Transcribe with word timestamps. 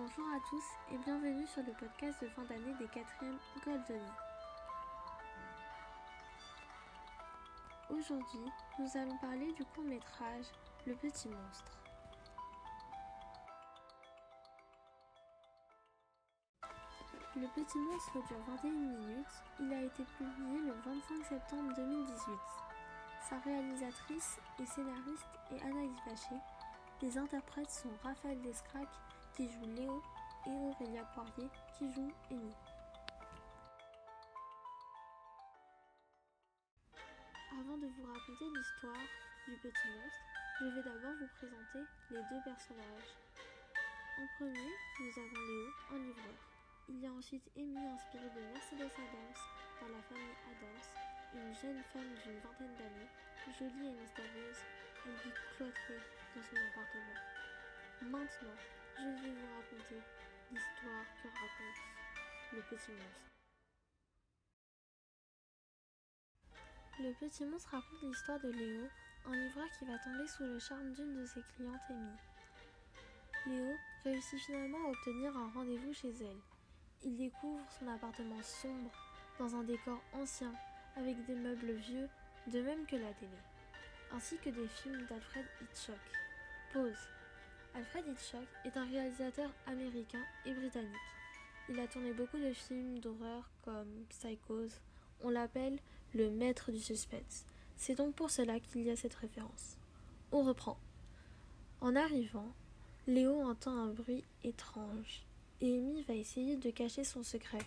Bonjour 0.00 0.24
à 0.34 0.40
tous 0.48 0.64
et 0.94 0.96
bienvenue 1.04 1.46
sur 1.46 1.62
le 1.62 1.72
podcast 1.72 2.22
de 2.22 2.28
fin 2.28 2.42
d'année 2.44 2.72
des 2.78 2.86
4e 2.86 3.36
Goldoni. 3.62 4.00
Aujourd'hui, 7.90 8.50
nous 8.78 8.88
allons 8.94 9.18
parler 9.18 9.52
du 9.52 9.62
court 9.66 9.84
métrage 9.84 10.46
Le 10.86 10.94
Petit 10.94 11.28
Monstre. 11.28 11.78
Le 17.36 17.46
Petit 17.48 17.78
Monstre 17.78 18.26
dure 18.26 18.44
21 18.62 18.70
minutes. 18.70 19.26
Il 19.60 19.70
a 19.70 19.82
été 19.82 20.02
publié 20.16 20.60
le 20.60 20.72
25 20.82 21.26
septembre 21.28 21.74
2018. 21.76 22.16
Sa 23.28 23.38
réalisatrice 23.40 24.38
et 24.60 24.64
scénariste 24.64 25.28
est 25.52 25.62
Anaïs 25.62 25.98
Vacher. 26.06 26.40
Les 27.02 27.18
interprètes 27.18 27.70
sont 27.70 27.90
Raphaël 28.02 28.40
Descrac 28.40 28.88
qui 29.40 29.48
joue 29.48 29.74
Léo 29.74 30.02
et 30.46 30.50
Aurélia 30.50 31.02
Poirier 31.14 31.48
qui 31.72 31.90
joue 31.94 32.12
Amy. 32.30 32.52
Avant 37.58 37.78
de 37.78 37.86
vous 37.86 38.04
raconter 38.04 38.44
l'histoire 38.52 39.08
du 39.48 39.56
petit 39.64 39.88
monstre, 39.96 40.20
je 40.60 40.66
vais 40.66 40.82
d'abord 40.82 41.16
vous 41.16 41.32
présenter 41.40 41.80
les 42.10 42.20
deux 42.28 42.42
personnages. 42.44 43.16
En 44.20 44.26
premier, 44.36 44.72
nous 45.00 45.14
avons 45.16 45.40
Léo, 45.48 45.68
un 45.94 45.98
livreur. 46.04 46.36
Il 46.90 47.00
y 47.00 47.06
a 47.06 47.12
ensuite 47.12 47.50
Amy 47.56 47.86
inspirée 47.96 48.28
de 48.36 48.40
Mercedes 48.52 48.92
Adams 48.92 49.40
dans 49.80 49.88
la 49.88 50.02
famille 50.04 50.36
Adams, 50.52 50.84
une 51.32 51.54
jeune 51.54 51.82
femme 51.94 52.12
d'une 52.26 52.40
vingtaine 52.44 52.76
d'années, 52.76 53.08
jolie 53.56 53.88
et 53.88 54.00
mystérieuse. 54.02 54.60
Elle 55.06 55.16
vit 55.24 55.32
cloîtrée 55.56 56.02
dans 56.36 56.42
son 56.42 56.56
appartement. 56.56 57.16
Maintenant, 58.02 58.79
je 59.00 59.06
vais 59.06 59.32
vous 59.32 59.46
raconter 59.56 60.02
l'histoire 60.52 61.04
que 61.22 61.28
raconte 61.28 61.80
le 62.52 62.60
petit 62.62 62.92
monstre. 62.92 63.30
Le 66.98 67.12
petit 67.14 67.44
monstre 67.46 67.70
raconte 67.70 68.02
l'histoire 68.02 68.40
de 68.40 68.50
Léo, 68.50 68.88
un 69.26 69.34
livreur 69.34 69.66
qui 69.78 69.86
va 69.86 69.98
tomber 69.98 70.26
sous 70.28 70.44
le 70.44 70.58
charme 70.58 70.92
d'une 70.92 71.16
de 71.16 71.24
ses 71.24 71.40
clientes 71.54 71.80
Amy. 71.88 72.16
Léo 73.46 73.74
réussit 74.04 74.38
finalement 74.40 74.86
à 74.86 74.90
obtenir 74.90 75.34
un 75.34 75.50
rendez-vous 75.50 75.94
chez 75.94 76.10
elle. 76.20 76.40
Il 77.02 77.16
découvre 77.16 77.64
son 77.78 77.88
appartement 77.88 78.42
sombre, 78.42 78.90
dans 79.38 79.56
un 79.56 79.64
décor 79.64 80.02
ancien, 80.12 80.52
avec 80.96 81.24
des 81.24 81.36
meubles 81.36 81.72
vieux, 81.72 82.08
de 82.48 82.60
même 82.60 82.84
que 82.84 82.96
la 82.96 83.14
télé, 83.14 83.38
ainsi 84.12 84.36
que 84.36 84.50
des 84.50 84.68
films 84.68 85.06
d'Alfred 85.06 85.46
Hitchcock. 85.62 85.96
Pause. 86.74 87.08
Alfred 87.74 88.04
Hitchcock 88.08 88.46
est 88.64 88.76
un 88.76 88.84
réalisateur 88.84 89.50
américain 89.66 90.22
et 90.44 90.52
britannique. 90.52 90.90
Il 91.68 91.78
a 91.78 91.86
tourné 91.86 92.12
beaucoup 92.12 92.38
de 92.38 92.52
films 92.52 92.98
d'horreur 92.98 93.48
comme 93.64 94.04
Psychose. 94.08 94.80
On 95.22 95.30
l'appelle 95.30 95.78
le 96.12 96.30
maître 96.30 96.72
du 96.72 96.80
suspense. 96.80 97.44
C'est 97.76 97.94
donc 97.94 98.14
pour 98.14 98.30
cela 98.30 98.58
qu'il 98.58 98.82
y 98.82 98.90
a 98.90 98.96
cette 98.96 99.14
référence. 99.14 99.76
On 100.32 100.42
reprend. 100.42 100.78
En 101.80 101.94
arrivant, 101.94 102.52
Léo 103.06 103.40
entend 103.40 103.76
un 103.76 103.92
bruit 103.92 104.24
étrange 104.42 105.22
et 105.60 105.78
Amy 105.78 106.02
va 106.02 106.14
essayer 106.14 106.56
de 106.56 106.70
cacher 106.70 107.04
son 107.04 107.22
secret. 107.22 107.66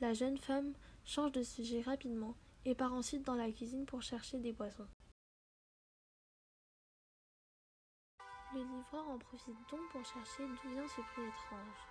La 0.00 0.14
jeune 0.14 0.38
femme 0.38 0.72
change 1.04 1.32
de 1.32 1.42
sujet 1.42 1.82
rapidement 1.82 2.34
et 2.64 2.74
part 2.74 2.94
ensuite 2.94 3.24
dans 3.24 3.34
la 3.34 3.50
cuisine 3.50 3.86
pour 3.86 4.02
chercher 4.02 4.38
des 4.38 4.52
boissons. 4.52 4.86
Le 8.56 8.62
livreur 8.62 9.06
en 9.10 9.18
profite 9.18 9.70
donc 9.70 9.86
pour 9.90 10.02
chercher 10.02 10.48
d'où 10.48 10.70
vient 10.70 10.88
ce 10.88 11.02
bruit 11.02 11.28
étrange. 11.28 11.88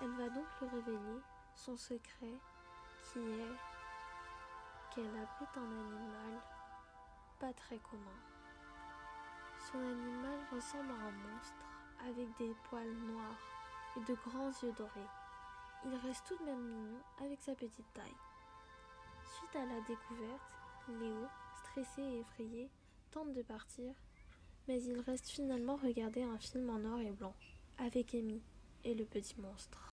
Elle 0.00 0.10
va 0.16 0.28
donc 0.28 0.44
lui 0.60 0.68
révéler 0.68 1.20
son 1.54 1.76
secret 1.76 2.40
qui 3.04 3.20
est 3.20 3.54
qu'elle 4.90 5.16
abrite 5.16 5.56
un 5.56 5.70
animal 5.78 6.42
pas 7.38 7.52
très 7.52 7.78
commun. 7.78 8.18
Son 9.70 9.78
animal 9.78 10.40
ressemble 10.52 10.90
à 10.90 11.06
un 11.06 11.12
monstre 11.12 11.64
avec 12.04 12.36
des 12.38 12.52
poils 12.68 12.96
noirs 13.06 13.38
et 13.96 14.00
de 14.00 14.14
grands 14.28 14.50
yeux 14.64 14.72
dorés. 14.72 15.10
Il 15.84 15.94
reste 16.04 16.26
tout 16.26 16.36
de 16.38 16.46
même 16.46 16.66
mignon 16.66 17.00
avec 17.20 17.40
sa 17.40 17.54
petite 17.54 17.92
taille. 17.92 18.16
Suite 19.22 19.54
à 19.54 19.66
la 19.66 19.80
découverte, 19.82 20.58
Léo, 20.88 21.28
stressé 21.54 22.02
et 22.02 22.18
effrayé, 22.18 22.68
tente 23.12 23.32
de 23.34 23.42
partir 23.42 23.94
mais 24.68 24.82
il 24.82 25.00
reste 25.00 25.28
finalement 25.28 25.76
regarder 25.76 26.22
un 26.22 26.38
film 26.38 26.70
en 26.70 26.78
noir 26.78 27.00
et 27.00 27.10
blanc, 27.10 27.34
avec 27.78 28.14
Amy 28.14 28.42
et 28.84 28.94
le 28.94 29.04
petit 29.04 29.40
monstre. 29.40 29.90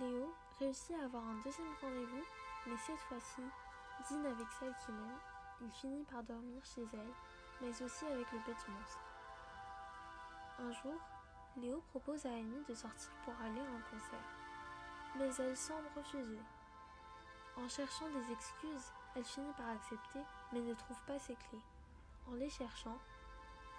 Léo 0.00 0.32
réussit 0.58 0.96
à 0.96 1.04
avoir 1.04 1.24
un 1.24 1.42
deuxième 1.44 1.74
rendez-vous, 1.80 2.24
mais 2.66 2.76
cette 2.76 3.00
fois-ci, 3.00 3.42
dîne 4.08 4.26
avec 4.26 4.46
celle 4.58 4.74
qu'il 4.84 4.94
aime. 4.94 5.18
Il 5.60 5.70
finit 5.70 6.04
par 6.04 6.22
dormir 6.24 6.64
chez 6.64 6.82
elle, 6.92 7.12
mais 7.60 7.82
aussi 7.82 8.04
avec 8.06 8.30
le 8.32 8.38
petit 8.40 8.70
monstre. 8.70 9.00
Un 10.58 10.72
jour, 10.72 11.00
Léo 11.56 11.80
propose 11.90 12.26
à 12.26 12.30
Amy 12.30 12.64
de 12.68 12.74
sortir 12.74 13.10
pour 13.24 13.34
aller 13.40 13.60
à 13.60 13.76
un 13.76 13.80
concert, 13.90 14.18
mais 15.16 15.30
elle 15.38 15.56
semble 15.56 15.86
refuser. 15.96 16.40
En 17.56 17.68
cherchant 17.68 18.08
des 18.08 18.32
excuses, 18.32 18.92
elle 19.14 19.24
finit 19.24 19.52
par 19.56 19.68
accepter, 19.68 20.20
mais 20.54 20.60
ne 20.60 20.74
trouve 20.74 21.02
pas 21.06 21.18
ses 21.18 21.34
clés. 21.34 21.64
En 22.28 22.34
les 22.34 22.48
cherchant, 22.48 22.96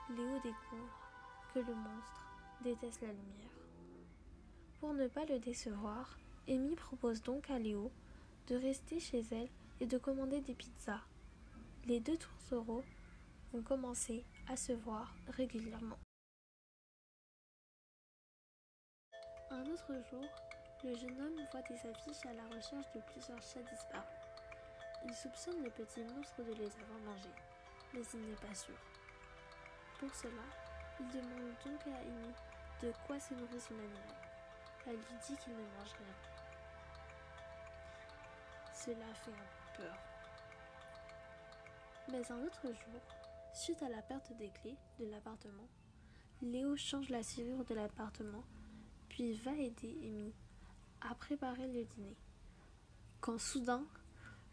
Léo 0.09 0.40
découvre 0.44 1.09
que 1.53 1.59
le 1.59 1.74
monstre 1.74 2.28
déteste 2.62 3.02
la 3.02 3.13
lumière. 3.13 3.50
Pour 4.80 4.94
ne 4.94 5.08
pas 5.08 5.25
le 5.25 5.40
décevoir, 5.40 6.18
Amy 6.47 6.75
propose 6.75 7.24
donc 7.24 7.50
à 7.50 7.58
Léo 7.58 7.91
de 8.47 8.56
rester 8.56 9.00
chez 9.00 9.24
elle 9.31 9.50
et 9.80 9.88
de 9.88 9.97
commander 9.97 10.41
des 10.41 10.53
pizzas. 10.53 11.02
Les 11.85 12.00
deux 12.00 12.18
tourtereaux 12.18 12.84
vont 13.53 13.64
commencer 13.64 14.25
à 14.47 14.58
se 14.58 14.74
voir 14.74 15.16
régulièrement. 15.30 15.97
Un 19.50 19.66
autre 19.68 19.94
jour, 20.12 20.25
le 20.84 20.96
jeune 20.96 21.22
homme 21.22 21.47
voit 21.52 21.62
des 21.62 21.90
affiches 21.90 22.25
à 22.25 22.34
la 22.34 22.46
recherche 22.47 22.91
de 22.94 23.02
plusieurs 23.12 23.41
chats 23.41 23.64
disparus. 23.72 24.25
Il 25.06 25.14
soupçonne 25.14 25.64
le 25.64 25.70
petit 25.70 26.04
monstre 26.04 26.44
de 26.44 26.54
les 26.54 26.66
avoir 26.66 27.00
mangés, 27.06 27.30
mais 27.94 28.02
il 28.14 28.22
n'est 28.22 28.36
pas 28.36 28.56
sûr. 28.56 28.76
Pour 30.00 30.14
cela, 30.16 30.42
il 31.00 31.08
demande 31.10 31.54
donc 31.64 31.88
à 31.88 32.00
Amy 32.00 32.34
de 32.82 32.92
quoi 33.06 33.20
se 33.20 33.36
nourrit 33.36 33.60
son 33.60 33.76
animal. 33.76 34.16
Elle 34.88 34.96
lui 34.96 35.18
dit 35.28 35.38
qu'il 35.38 35.54
ne 35.54 35.60
mange 35.60 35.94
rien. 35.94 36.16
Cela 38.74 39.14
fait 39.14 39.32
un 39.32 39.78
peu 39.78 39.84
peur. 39.84 39.98
Mais 42.12 42.32
un 42.32 42.44
autre 42.44 42.68
jour, 42.68 43.02
suite 43.54 43.84
à 43.84 43.90
la 43.90 44.02
perte 44.02 44.36
des 44.38 44.50
clés 44.50 44.78
de 45.00 45.06
l'appartement, 45.06 45.68
Léo 46.42 46.76
change 46.76 47.10
la 47.10 47.24
serrure 47.24 47.64
de 47.64 47.76
l'appartement, 47.76 48.44
puis 49.10 49.34
va 49.34 49.54
aider 49.54 49.98
Amy 50.02 50.34
à 51.02 51.14
préparer 51.16 51.68
le 51.68 51.86
dîner. 51.86 52.18
Quand 53.22 53.40
soudain, 53.40 53.86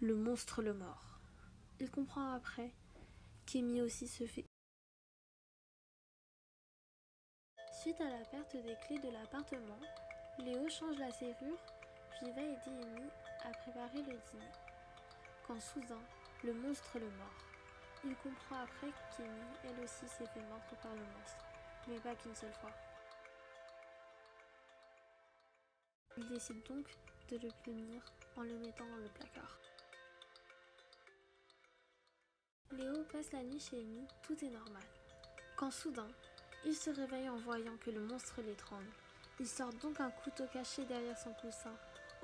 le 0.03 0.17
monstre 0.17 0.63
le 0.63 0.75
mord. 0.75 1.21
Il 1.79 1.89
comprend 1.89 2.33
après 2.33 2.75
qu'Amy 3.47 3.83
aussi 3.83 4.09
se 4.09 4.27
fait. 4.27 4.47
Suite 7.81 8.01
à 8.01 8.11
la 8.11 8.25
perte 8.25 8.57
des 8.57 8.77
clés 8.85 8.99
de 8.99 9.11
l'appartement, 9.11 9.79
Léo 10.41 10.69
change 10.69 10.99
la 10.99 11.13
serrure, 11.13 11.65
puis 12.11 12.33
va 12.33 12.43
aider 12.43 12.83
Amy 12.83 13.09
à 13.45 13.51
préparer 13.51 13.99
le 13.99 14.19
dîner. 14.19 14.53
Quand 15.47 15.61
soudain, 15.61 16.03
le 16.43 16.53
monstre 16.53 16.99
le 16.99 17.09
mord. 17.09 17.45
Il 18.05 18.17
comprend 18.17 18.61
après 18.61 18.91
qu'Amy, 19.17 19.31
elle 19.63 19.85
aussi, 19.85 20.09
s'est 20.09 20.27
fait 20.27 20.43
mordre 20.49 20.77
par 20.83 20.93
le 20.93 21.05
monstre, 21.17 21.47
mais 21.87 22.01
pas 22.01 22.17
qu'une 22.17 22.35
seule 22.35 22.55
fois. 22.55 22.73
Il 26.17 26.29
décide 26.29 26.61
donc 26.69 26.89
de 27.31 27.37
le 27.37 27.53
punir 27.63 28.03
en 28.37 28.43
le 28.43 28.59
mettant 28.59 28.87
dans 28.87 28.97
le 28.97 29.09
placard. 29.09 29.61
Passe 33.13 33.33
la 33.33 33.43
nuit 33.43 33.61
chez 33.61 33.79
Amy, 33.79 34.07
tout 34.23 34.43
est 34.43 34.49
normal. 34.49 34.83
Quand 35.57 35.71
soudain, 35.71 36.09
il 36.65 36.75
se 36.75 36.89
réveille 36.89 37.29
en 37.29 37.37
voyant 37.37 37.77
que 37.85 37.91
le 37.91 38.01
monstre 38.01 38.41
l'étrangle. 38.41 38.91
Il 39.39 39.47
sort 39.47 39.73
donc 39.83 40.01
un 40.01 40.11
couteau 40.11 40.45
caché 40.51 40.85
derrière 40.87 41.19
son 41.19 41.33
coussin. 41.35 41.75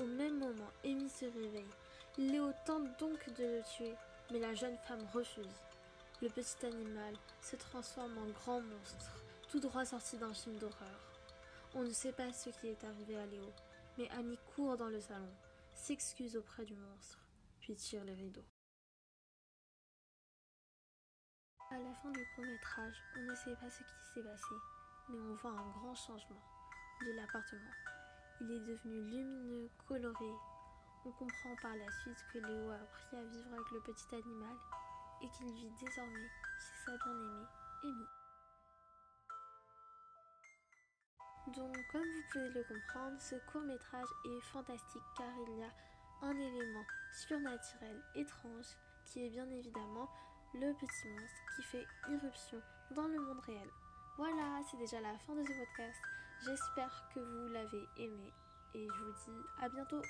Au 0.01 0.05
même 0.05 0.39
moment, 0.39 0.71
Amy 0.85 1.11
se 1.11 1.27
réveille. 1.27 1.75
Léo 2.17 2.53
tente 2.65 2.99
donc 2.99 3.19
de 3.35 3.45
le 3.45 3.63
tuer, 3.65 3.95
mais 4.31 4.39
la 4.39 4.55
jeune 4.55 4.79
femme 4.79 5.07
refuse. 5.13 5.47
Le 6.23 6.31
petit 6.31 6.65
animal 6.65 7.15
se 7.43 7.57
transforme 7.57 8.17
en 8.17 8.27
grand 8.31 8.61
monstre, 8.61 9.13
tout 9.51 9.61
droit 9.61 9.85
sorti 9.85 10.17
d'un 10.17 10.33
film 10.33 10.57
d'horreur. 10.57 11.01
On 11.75 11.83
ne 11.83 11.93
sait 11.93 12.13
pas 12.13 12.33
ce 12.33 12.49
qui 12.49 12.69
est 12.69 12.85
arrivé 12.85 13.19
à 13.19 13.27
Léo, 13.27 13.53
mais 13.99 14.09
Annie 14.13 14.39
court 14.55 14.77
dans 14.79 14.89
le 14.89 15.01
salon, 15.01 15.35
s'excuse 15.75 16.37
auprès 16.37 16.65
du 16.65 16.75
monstre, 16.75 17.19
puis 17.61 17.77
tire 17.77 18.05
les 18.05 18.15
rideaux. 18.15 18.47
À 21.71 21.79
la 21.79 21.93
fin 21.93 22.11
du 22.11 22.25
court 22.35 22.45
métrage, 22.47 22.97
on 23.19 23.21
ne 23.21 23.35
sait 23.35 23.55
pas 23.57 23.69
ce 23.69 23.83
qui 23.83 24.07
s'est 24.15 24.23
passé, 24.23 24.55
mais 25.11 25.19
on 25.19 25.35
voit 25.35 25.51
un 25.51 25.69
grand 25.73 25.95
changement 25.95 26.41
de 27.03 27.13
l'appartement. 27.13 27.75
Il 28.41 28.51
est 28.51 28.61
devenu 28.61 29.03
lumineux, 29.03 29.69
coloré. 29.87 30.33
On 31.05 31.13
comprend 31.13 31.55
par 31.61 31.77
la 31.77 31.93
suite 32.01 32.25
que 32.33 32.39
Léo 32.39 32.71
a 32.71 32.77
appris 32.77 33.17
à 33.19 33.23
vivre 33.23 33.53
avec 33.53 33.71
le 33.71 33.81
petit 33.83 34.15
animal 34.15 34.57
et 35.21 35.29
qu'il 35.29 35.53
vit 35.53 35.71
désormais 35.79 36.31
chez 36.59 36.75
sa 36.87 36.97
bien-aimée, 36.97 37.47
Amy. 37.85 38.07
Donc, 41.55 41.77
comme 41.93 42.01
vous 42.01 42.25
pouvez 42.33 42.49
le 42.49 42.65
comprendre, 42.65 43.21
ce 43.21 43.35
court 43.53 43.63
métrage 43.63 44.09
est 44.25 44.41
fantastique 44.53 45.03
car 45.19 45.31
il 45.47 45.59
y 45.59 45.63
a 45.63 45.71
un 46.23 46.33
élément 46.33 46.85
surnaturel 47.13 48.03
étrange 48.15 48.67
qui 49.05 49.27
est 49.27 49.31
bien 49.31 49.49
évidemment 49.51 50.09
le 50.55 50.73
petit 50.75 51.09
monstre 51.09 51.43
qui 51.57 51.63
fait 51.63 51.87
irruption 52.11 52.61
dans 52.95 53.07
le 53.07 53.19
monde 53.21 53.41
réel. 53.41 53.69
Voilà, 54.17 54.61
c'est 54.71 54.79
déjà 54.79 55.01
la 55.01 55.17
fin 55.19 55.35
de 55.35 55.43
ce 55.43 55.53
podcast. 55.53 55.99
J'espère 56.45 57.09
que 57.15 57.21
vous 57.21 57.49
l'avez 57.53 57.89
aimé 57.97 58.33
et 58.75 58.87
je 58.87 59.05
vous 59.05 59.13
dis 59.13 59.47
à 59.61 59.69
bientôt. 59.69 60.03